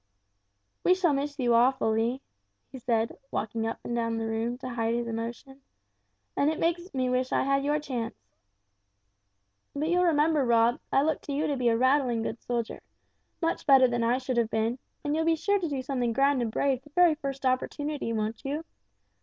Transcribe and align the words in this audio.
"We 0.83 0.95
shall 0.95 1.13
miss 1.13 1.37
you 1.37 1.53
awfully," 1.53 2.23
he 2.71 2.79
said, 2.79 3.19
walking 3.29 3.67
up 3.67 3.77
and 3.83 3.95
down 3.95 4.17
the 4.17 4.25
room 4.25 4.57
to 4.57 4.69
hide 4.69 4.95
his 4.95 5.05
emotion; 5.07 5.61
"and 6.35 6.49
it 6.49 6.57
makes 6.59 6.91
me 6.91 7.07
wish 7.07 7.31
I 7.31 7.43
had 7.43 7.63
your 7.63 7.77
chance. 7.79 8.15
But 9.75 9.89
you'll 9.89 10.05
remember, 10.05 10.43
Rob, 10.43 10.79
I 10.91 11.03
look 11.03 11.21
to 11.21 11.31
you 11.33 11.45
to 11.45 11.55
be 11.55 11.69
a 11.69 11.77
rattling 11.77 12.23
good 12.23 12.41
soldier, 12.41 12.81
much 13.43 13.67
better 13.67 13.87
than 13.87 14.03
I 14.03 14.17
should 14.17 14.37
have 14.37 14.49
been, 14.49 14.79
and 15.03 15.15
you'll 15.15 15.23
be 15.23 15.35
sure 15.35 15.59
to 15.59 15.69
do 15.69 15.83
something 15.83 16.13
grand 16.13 16.41
and 16.41 16.51
brave 16.51 16.81
the 16.81 16.89
very 16.89 17.13
first 17.13 17.45
opportunity, 17.45 18.11
won't 18.11 18.43
you? 18.43 18.65